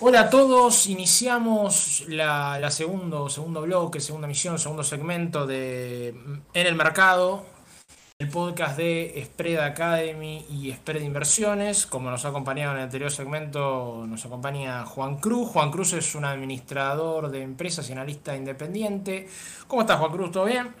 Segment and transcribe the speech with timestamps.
[0.00, 6.10] Hola a todos, iniciamos la, segundo, segundo bloque, segunda misión, segundo segmento de
[6.54, 7.44] En el Mercado,
[8.20, 11.84] el podcast de Spread Academy y Spread Inversiones.
[11.84, 15.48] Como nos ha acompañado en el anterior segmento, nos acompaña Juan Cruz.
[15.48, 19.28] Juan Cruz es un administrador de empresas y analista independiente.
[19.66, 20.30] ¿Cómo estás, Juan Cruz?
[20.30, 20.76] ¿Todo bien?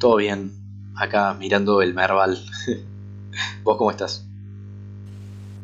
[0.00, 0.50] Todo bien,
[0.96, 2.44] acá mirando el Merval.
[3.62, 4.26] ¿Vos cómo estás?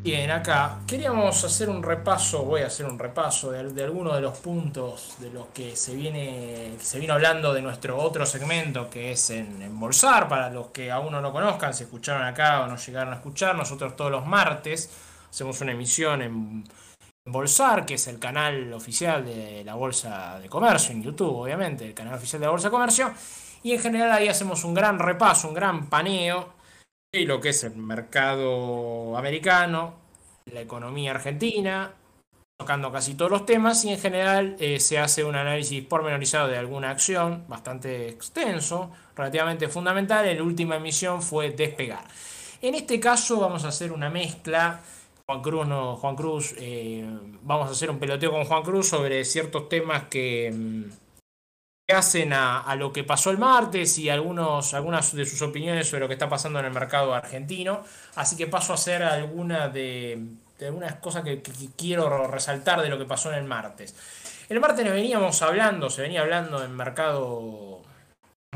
[0.00, 4.20] Bien, acá queríamos hacer un repaso, voy a hacer un repaso de, de algunos de
[4.20, 9.10] los puntos de los que se viene se vino hablando de nuestro otro segmento que
[9.10, 12.76] es en, Embolsar, para los que aún no lo conozcan, se escucharon acá o no
[12.76, 14.88] llegaron a escuchar, nosotros todos los martes
[15.28, 16.64] hacemos una emisión en
[17.26, 21.94] Bolsar, que es el canal oficial de la Bolsa de Comercio en YouTube, obviamente, el
[21.94, 23.12] canal oficial de la Bolsa de Comercio,
[23.64, 26.56] y en general ahí hacemos un gran repaso, un gran paneo
[27.12, 29.94] y lo que es el mercado americano,
[30.52, 31.94] la economía argentina,
[32.58, 36.58] tocando casi todos los temas y en general eh, se hace un análisis pormenorizado de
[36.58, 40.26] alguna acción bastante extenso, relativamente fundamental.
[40.26, 42.04] En la última emisión fue despegar.
[42.60, 44.80] En este caso vamos a hacer una mezcla.
[45.26, 47.06] Juan Cruz, no, Juan Cruz, eh,
[47.42, 51.07] vamos a hacer un peloteo con Juan Cruz sobre ciertos temas que mm,
[51.94, 56.08] hacen a, lo que pasó el martes y algunos, algunas de sus opiniones sobre lo
[56.08, 57.82] que está pasando en el mercado argentino.
[58.14, 60.20] Así que paso a hacer alguna de,
[60.60, 61.42] algunas cosas que,
[61.76, 63.94] quiero resaltar de lo que pasó en el martes.
[64.48, 67.82] El martes nos veníamos hablando, se venía hablando en mercado,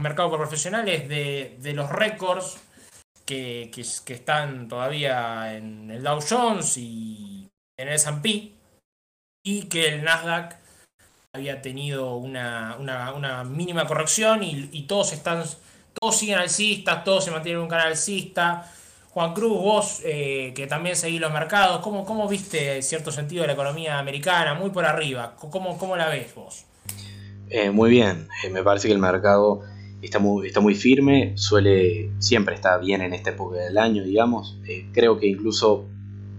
[0.00, 2.58] mercado por profesionales de, los récords
[3.24, 8.52] que, que, están todavía en el Dow Jones y en el S&P
[9.44, 10.61] y que el Nasdaq
[11.34, 12.76] había tenido una,
[13.48, 15.42] mínima corrección y, todos están,
[15.98, 18.70] todos siguen alcistas, todos se mantienen en un canal alcista.
[19.12, 23.46] Juan Cruz, vos eh, que también seguís los mercados, ¿cómo, ¿cómo viste en cierto sentido
[23.46, 24.52] la economía americana?
[24.52, 26.66] Muy por arriba, ¿cómo, cómo la ves vos?
[27.48, 29.62] Eh, muy bien, eh, me parece que el mercado
[30.02, 34.58] está muy, está muy firme, suele, siempre está bien en esta época del año, digamos.
[34.92, 35.86] creo que incluso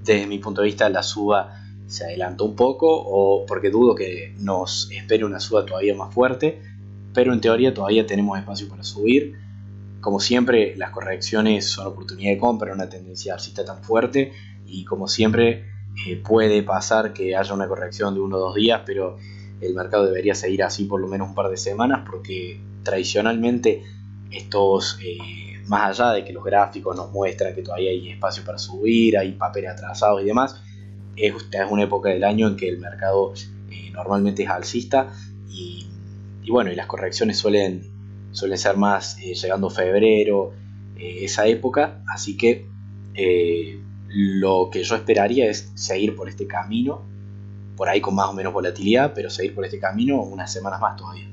[0.03, 1.62] desde mi punto de vista la suba
[1.93, 6.59] se adelantó un poco o porque dudo que nos espere una suba todavía más fuerte,
[7.13, 9.37] pero en teoría todavía tenemos espacio para subir.
[10.01, 14.33] Como siempre, las correcciones son oportunidad de compra, una tendencia alcista tan fuerte
[14.65, 15.65] y como siempre
[16.07, 19.17] eh, puede pasar que haya una corrección de uno o dos días, pero
[19.61, 23.83] el mercado debería seguir así por lo menos un par de semanas porque tradicionalmente
[24.31, 28.57] estos, eh, más allá de que los gráficos nos muestran que todavía hay espacio para
[28.57, 30.59] subir, hay papeles atrasados y demás,
[31.15, 33.33] es, es una época del año en que el mercado
[33.69, 35.13] eh, normalmente es alcista
[35.49, 35.87] y,
[36.49, 37.83] bueno, y las correcciones suelen,
[38.31, 40.53] suelen ser más eh, llegando febrero,
[40.97, 42.67] eh, esa época, así que
[44.07, 47.03] lo que yo esperaría es seguir por este camino,
[47.77, 50.95] por ahí con más o menos volatilidad, pero seguir por este camino unas semanas más
[50.95, 51.27] todavía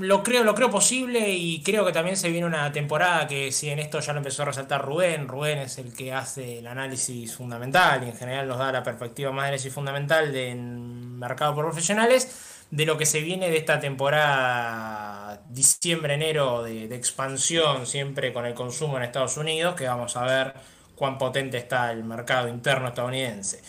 [0.00, 3.70] lo, creo, lo creo posible y creo que también se viene una temporada que si
[3.70, 7.34] en esto ya lo empezó a resaltar Rubén, Rubén es el que hace el análisis
[7.34, 12.66] fundamental y en general nos da la perspectiva más análisis fundamental de mercado por profesionales
[12.70, 18.96] de lo que se viene de esta temporada diciembre-enero de expansión siempre con el consumo
[18.96, 20.54] en Estados Unidos, que vamos a ver
[20.94, 23.60] cuán potente está el mercado interno estadounidense.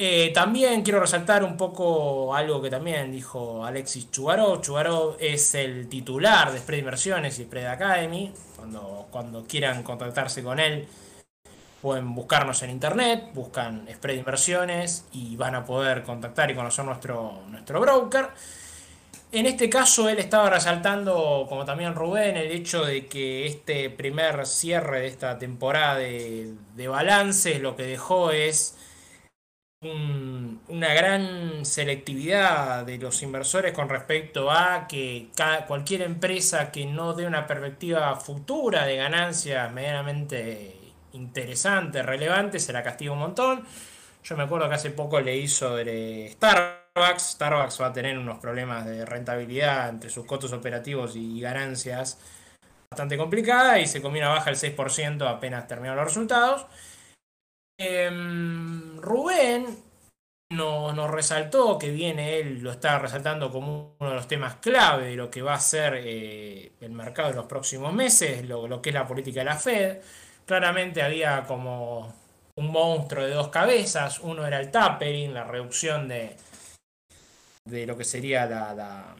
[0.00, 4.60] Eh, también quiero resaltar un poco algo que también dijo Alexis Chugarov.
[4.60, 8.32] Chugarov es el titular de Spread Inversiones y Spread Academy.
[8.54, 10.86] Cuando, cuando quieran contactarse con él,
[11.82, 17.42] pueden buscarnos en internet, buscan Spread Inversiones y van a poder contactar y conocer nuestro,
[17.48, 18.28] nuestro broker.
[19.32, 24.46] En este caso, él estaba resaltando, como también Rubén, el hecho de que este primer
[24.46, 28.77] cierre de esta temporada de, de balance lo que dejó es
[29.80, 35.28] una gran selectividad de los inversores con respecto a que
[35.68, 40.74] cualquier empresa que no dé una perspectiva futura de ganancias medianamente
[41.12, 43.64] interesante, relevante, se la castiga un montón.
[44.24, 47.22] Yo me acuerdo que hace poco le hizo de Starbucks.
[47.34, 52.18] Starbucks va a tener unos problemas de rentabilidad entre sus costos operativos y ganancias
[52.90, 56.66] bastante complicada y se comió una baja del 6% apenas terminaron los resultados.
[57.80, 59.84] Em, Rubén
[60.50, 65.16] nos, resaltó, que viene él, lo está resaltando como uno de los temas clave de
[65.16, 68.94] lo que va a ser eh, el mercado en los próximos meses, lo, que es
[68.94, 69.98] la política de la Fed.
[70.44, 72.12] Claramente había como
[72.56, 76.36] un monstruo de dos cabezas, uno era el tapering, la reducción de,
[77.64, 79.14] de lo que sería la,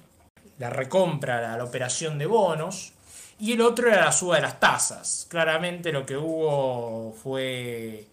[0.58, 2.92] la, recompra, la operación de bonos,
[3.38, 5.26] y el otro era la suba de las tasas.
[5.30, 8.08] Claramente lo que hubo fue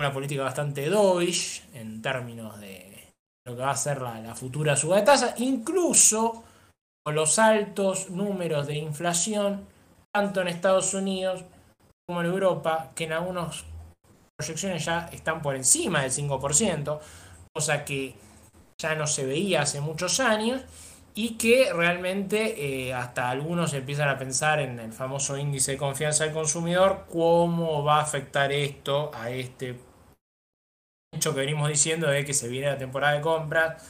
[0.00, 3.14] una política bastante dovish en términos de
[3.46, 6.44] lo que va a ser la, futura suba de tasa, incluso
[7.04, 9.66] con los altos números de inflación,
[10.12, 11.44] tanto en Estados Unidos
[12.06, 13.64] como en Europa, que en algunas
[14.36, 17.00] proyecciones ya están por encima del 5%,
[17.54, 18.14] cosa que
[18.80, 20.62] ya no se veía hace muchos años
[21.18, 26.24] y que realmente eh, hasta algunos empiezan a pensar en el famoso índice de confianza
[26.24, 29.80] del consumidor, cómo va a afectar esto a este
[31.14, 33.82] hecho que venimos diciendo de que se viene la temporada de compras,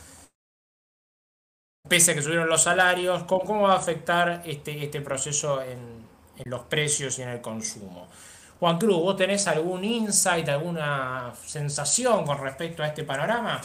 [1.89, 5.79] pese a que subieron los salarios, cómo, va a afectar este, este proceso en,
[6.37, 8.07] en los precios y en el consumo.
[8.61, 13.61] Juan Cruz, ¿vos tenés algún insight, alguna sensación con respecto a este panorama?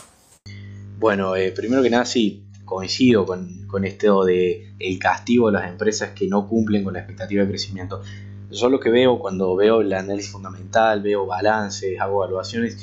[0.98, 5.70] Bueno, eh, primero que nada sí, coincido con, con esto de el castigo a las
[5.70, 8.02] empresas que no cumplen con la expectativa de crecimiento.
[8.50, 12.78] Yo lo que veo cuando veo el análisis fundamental, veo balances, hago evaluaciones,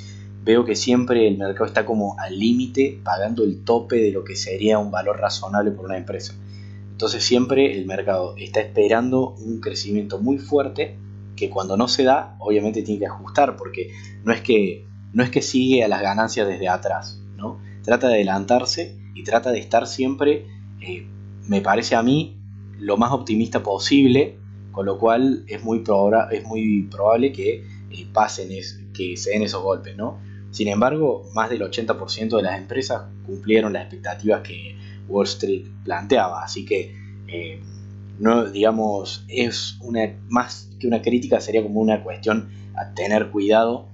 [0.45, 4.37] veo que siempre el mercado está como al límite, pagando el tope de lo que
[4.37, 6.35] sería un valor razonable por una empresa.
[6.93, 10.99] Entonces siempre el mercado está esperando un crecimiento muy fuerte
[11.35, 13.91] que cuando no se da, obviamente tiene que ajustar, porque
[14.23, 17.59] no es que, no es que sigue a las ganancias desde atrás, ¿no?
[17.83, 20.47] trata de adelantarse y trata de estar siempre,
[20.81, 21.05] eh,
[21.49, 22.41] me parece a mí,
[22.79, 24.39] lo más optimista posible,
[24.71, 25.83] con lo cual es muy,
[26.31, 28.51] es muy probable que eh, pasen,
[28.95, 30.21] que se den esos golpes, ¿no?
[30.53, 34.77] Sin embargo, más del 80% de las empresas cumplieron las expectativas que
[35.09, 36.95] Wall Street planteaba, así que
[37.27, 37.61] eh,
[38.21, 43.89] no, digamos, es una más que una crítica, sería como una cuestión a tener cuidado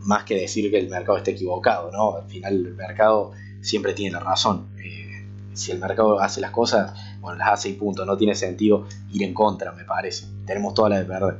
[0.00, 2.16] más que decir que el mercado esté equivocado, ¿no?
[2.16, 4.66] Al final el mercado siempre tiene la razón.
[4.84, 5.24] Eh,
[5.54, 8.04] si el mercado hace las cosas, bueno, las hace y punto.
[8.04, 10.26] No tiene sentido ir en contra, me parece.
[10.44, 11.38] Tenemos toda la de perder.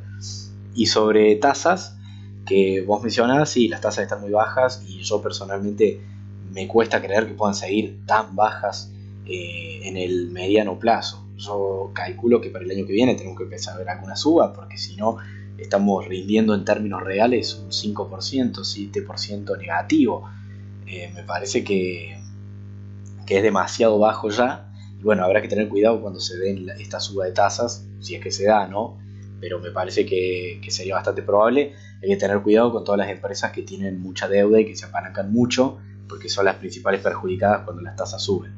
[0.75, 1.99] Y sobre tasas,
[2.47, 6.01] que vos mencionás, sí, las tasas están muy bajas y yo personalmente
[6.53, 8.91] me cuesta creer que puedan seguir tan bajas
[9.27, 11.27] eh, en el mediano plazo.
[11.37, 14.53] Yo calculo que para el año que viene tenemos que empezar a ver alguna suba,
[14.53, 15.17] porque si no,
[15.59, 20.29] estamos rindiendo en términos reales un 5%, 7% negativo.
[20.87, 22.19] Eh, me parece que,
[23.27, 24.73] que, es demasiado bajo ya.
[24.99, 28.23] Y bueno, habrá que tener cuidado cuando se den esta suba de tasas, si es
[28.23, 28.99] que se da, ¿no?
[29.41, 31.75] Pero me parece que, que, sería bastante probable.
[32.03, 34.87] Hay que tener cuidado con todas las empresas que tienen mucha deuda y que se
[34.87, 38.53] apalancan mucho, porque son las principales perjudicadas cuando las tasas suben.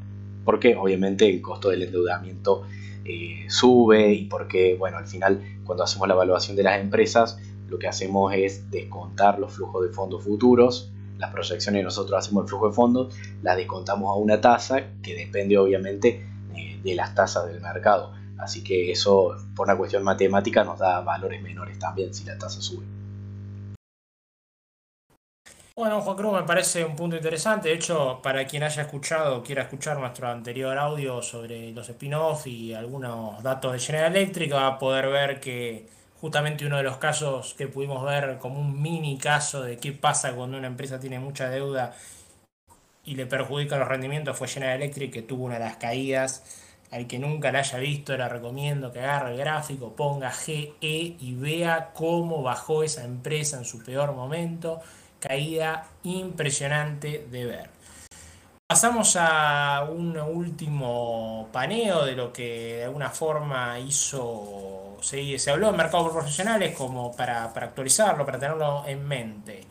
[0.45, 2.65] Porque obviamente el costo del endeudamiento
[3.05, 7.39] eh, sube y porque, bueno, al final cuando hacemos la evaluación de las empresas,
[7.69, 12.49] lo que hacemos es descontar los flujos de fondos futuros, las proyecciones nosotros hacemos el
[12.49, 16.27] flujo de fondos, la descontamos a una tasa que depende obviamente
[16.83, 18.13] de las tasas del mercado.
[18.39, 22.61] Así que eso, por una cuestión matemática, nos da valores menores también si la tasa
[22.61, 22.85] sube.
[25.77, 27.69] Bueno, Juan Cruz, me parece un punto interesante.
[27.69, 32.75] De hecho, para quien haya escuchado quiera escuchar nuestro anterior audio sobre los spin-off y
[32.75, 35.89] algunos datos de General Electric, va a poder ver que
[36.21, 40.35] justamente uno de los casos que pudimos ver como un mini caso de qué pasa
[40.35, 41.95] cuando una empresa tiene mucha deuda
[43.05, 46.61] y le perjudica los rendimientos fue General Electric, que tuvo una de las caídas.
[46.91, 51.35] Al que nunca la haya visto, le recomiendo que agarre el gráfico, ponga GE y
[51.35, 54.81] vea cómo bajó esa empresa en su peor momento
[55.19, 57.74] caída impresionante de ver.
[58.67, 65.69] Pasamos a un último paneo de lo que de alguna forma hizo, se, se habló
[65.69, 69.67] en mercados profesionales como para, para actualizarlo, para tenerlo en mente.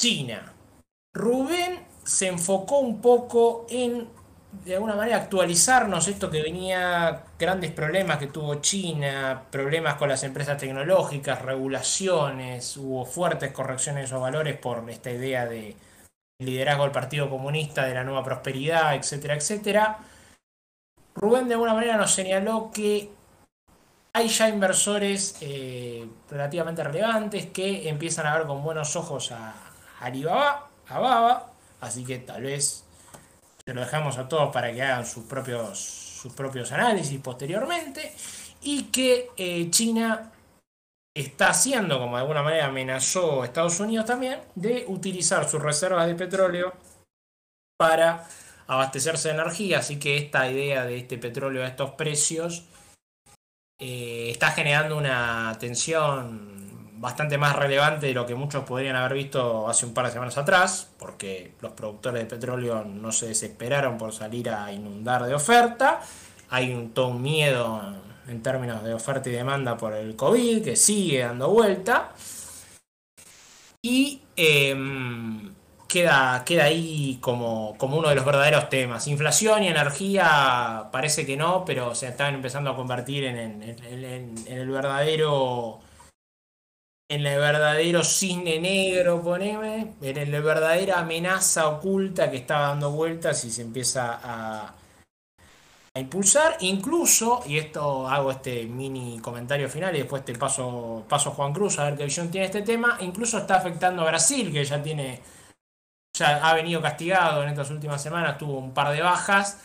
[0.00, 0.52] China.
[1.14, 4.08] Rubén se enfocó un poco en
[4.64, 10.22] de alguna manera actualizarnos esto que venía, grandes problemas que tuvo China, problemas con las
[10.24, 15.74] empresas tecnológicas, regulaciones, hubo fuertes correcciones esos valores por esta idea de
[16.44, 19.98] liderazgo del Partido Comunista, de la nueva prosperidad, etcétera, etcétera.
[21.14, 23.10] Rubén de alguna manera nos señaló que
[24.14, 29.54] hay ya inversores eh, relativamente relevantes que empiezan a ver con buenos ojos a
[30.00, 32.84] Alibaba, a Baba, así que tal vez
[33.64, 38.14] se lo dejamos a todos para que hagan sus propios, sus propios análisis posteriormente,
[38.62, 40.30] y que eh, China
[41.14, 46.14] está haciendo, como de alguna manera amenazó Estados Unidos también, de utilizar sus reservas de
[46.14, 46.72] petróleo
[47.78, 48.26] para
[48.66, 52.64] abastecerse de energía, así que esta idea de este petróleo a estos precios
[53.78, 56.52] eh, está generando una tensión
[57.02, 60.38] bastante más relevante de lo que muchos podrían haber visto hace un par de semanas
[60.38, 66.00] atrás, porque los productores de petróleo no se desesperaron por salir a inundar de oferta.
[66.48, 67.82] Hay un, todo un miedo
[68.28, 72.12] en términos de oferta y demanda por el COVID que sigue dando vuelta.
[73.82, 75.52] Y em,
[75.88, 79.06] queda, queda ahí como, como uno de los verdaderos temas.
[79.08, 85.80] Inflación y energía parece que no, pero se están empezando a convertir en, el verdadero
[87.08, 93.44] en el verdadero cisne negro, poneme, en la verdadera amenaza oculta que está dando vueltas
[93.44, 94.74] y se empieza a,
[95.94, 96.56] a impulsar.
[96.60, 101.78] Incluso, y esto hago este mini comentario final y después te paso, paso Juan Cruz
[101.78, 105.20] a ver qué visión tiene este tema, incluso está afectando a Brasil, que ya tiene
[106.14, 109.58] ya ha venido castigado en estas últimas semanas, tuvo un par de bajas,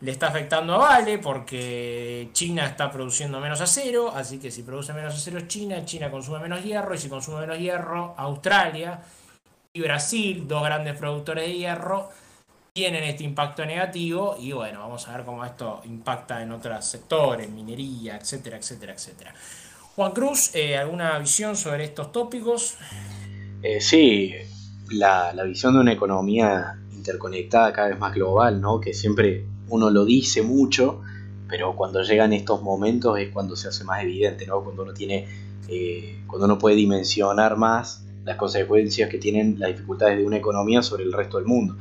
[0.00, 4.92] le está afectando a Vale porque China está produciendo menos acero, así que si produce
[4.92, 9.00] menos acero China, China consume menos hierro, y si consume menos hierro, Australia
[9.72, 12.10] y Brasil, dos grandes productores de hierro,
[12.76, 17.48] tienen este impacto negativo y bueno, vamos a ver cómo esto impacta en otros sectores,
[17.48, 19.32] minería, etcétera, etcétera, etcétera.
[19.94, 22.74] Juan Cruz, eh, ¿alguna visión sobre estos tópicos?
[23.62, 24.32] Eh, sí,
[24.90, 28.80] la, visión de una economía interconectada cada vez más global, ¿no?
[28.80, 31.00] Que siempre uno lo dice mucho,
[31.48, 34.64] pero cuando llegan estos momentos es cuando se hace más evidente, ¿no?
[34.64, 35.28] Cuando uno tiene,
[35.68, 40.82] eh, cuando uno puede dimensionar más las consecuencias que tienen las dificultades de una economía
[40.82, 41.76] sobre el resto del mundo.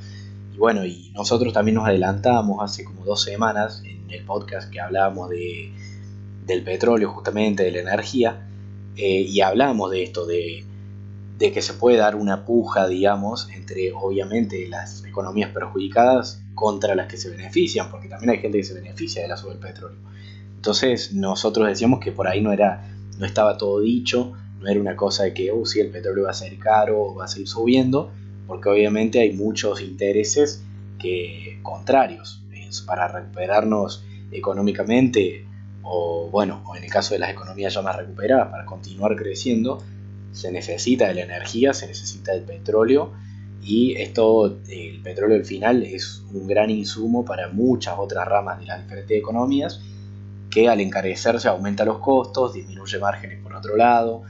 [0.54, 4.80] Y bueno, y nosotros también nos adelantamos hace como dos semanas en el podcast que
[4.80, 5.72] hablábamos de,
[6.46, 8.48] del petróleo, justamente de la energía,
[8.96, 10.64] eh, y hablamos de esto, de
[11.38, 17.08] de que se puede dar una puja, digamos, entre obviamente las economías perjudicadas contra las
[17.08, 19.98] que se benefician, porque también hay gente que se beneficia de la sube del petróleo.
[20.56, 24.96] Entonces nosotros decíamos que por ahí no era, no estaba todo dicho, no era una
[24.96, 28.12] cosa de que, oh, si el petróleo va a ser caro va a seguir subiendo,
[28.48, 30.64] porque obviamente hay muchos intereses
[31.00, 32.42] que contrarios
[32.86, 35.46] para recuperarnos económicamente
[35.84, 39.84] o bueno, o en el caso de las economías ya más recuperadas para continuar creciendo,
[40.32, 43.12] se necesita de la energía, se necesita del petróleo
[43.62, 48.66] y esto, el petróleo al final es un gran insumo para muchas otras ramas de
[48.66, 49.82] las diferentes economías
[50.50, 54.24] que al encarecerse aumenta los costos, disminuye márgenes por otro lado,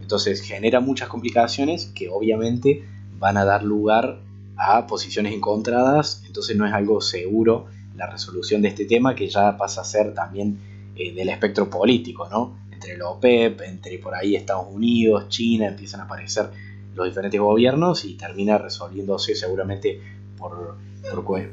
[0.00, 2.84] entonces genera muchas complicaciones que obviamente
[3.18, 4.18] van a dar lugar
[4.56, 9.56] a posiciones encontradas, entonces no es algo seguro la resolución de este tema que ya
[9.56, 10.58] pasa a ser también
[10.96, 12.66] eh, del espectro político, ¿no?
[12.76, 16.50] entre el OPEP, entre por ahí Estados Unidos, China, empiezan a aparecer
[16.94, 20.00] los diferentes gobiernos y termina resolviéndose seguramente
[20.36, 20.76] por,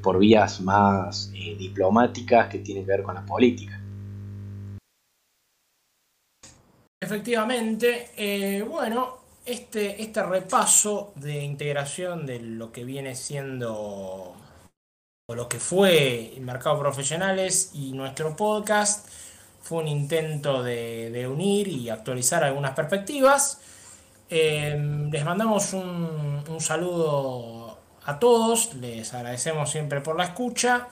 [0.02, 3.80] por, vías más eh, diplomáticas que tienen que ver con la política.
[7.02, 14.36] Efectivamente, eh, bueno, este, este repaso de integración de lo que viene siendo
[15.26, 19.08] o lo que fue el mercado profesionales y nuestro podcast
[19.62, 23.62] fue un intento de, unir y actualizar algunas perspectivas.
[24.30, 24.76] Eh,
[25.12, 30.90] les mandamos un, saludo a todos, les agradecemos siempre por la escucha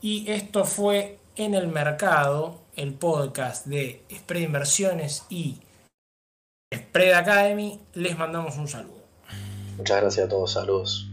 [0.00, 5.58] y esto fue En el Mercado, el podcast de Spread Inversiones y
[6.92, 7.80] Spread Academy.
[7.94, 9.00] Les mandamos un saludo.
[9.78, 11.08] Muchas gracias a todos, saludos.